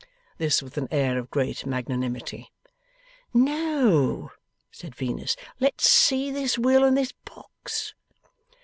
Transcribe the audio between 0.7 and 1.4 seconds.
an air of